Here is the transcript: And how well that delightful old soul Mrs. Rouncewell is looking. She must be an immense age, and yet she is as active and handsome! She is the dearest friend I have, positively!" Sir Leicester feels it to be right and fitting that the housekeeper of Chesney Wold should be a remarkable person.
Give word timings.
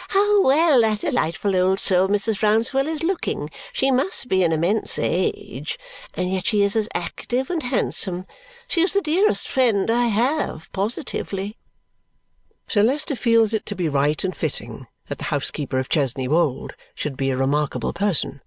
And 0.00 0.06
how 0.12 0.42
well 0.42 0.80
that 0.82 1.00
delightful 1.00 1.56
old 1.56 1.80
soul 1.80 2.06
Mrs. 2.06 2.40
Rouncewell 2.40 2.86
is 2.86 3.02
looking. 3.02 3.50
She 3.72 3.90
must 3.90 4.28
be 4.28 4.44
an 4.44 4.52
immense 4.52 4.96
age, 4.96 5.76
and 6.14 6.30
yet 6.32 6.46
she 6.46 6.62
is 6.62 6.76
as 6.76 6.88
active 6.94 7.50
and 7.50 7.64
handsome! 7.64 8.24
She 8.68 8.80
is 8.80 8.92
the 8.92 9.00
dearest 9.00 9.48
friend 9.48 9.90
I 9.90 10.06
have, 10.06 10.70
positively!" 10.70 11.56
Sir 12.68 12.84
Leicester 12.84 13.16
feels 13.16 13.52
it 13.52 13.66
to 13.66 13.74
be 13.74 13.88
right 13.88 14.22
and 14.22 14.36
fitting 14.36 14.86
that 15.08 15.18
the 15.18 15.24
housekeeper 15.34 15.80
of 15.80 15.88
Chesney 15.88 16.28
Wold 16.28 16.74
should 16.94 17.16
be 17.16 17.30
a 17.32 17.36
remarkable 17.36 17.92
person. 17.92 18.40